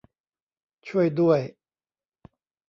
[0.87, 1.41] ช่วยด้วย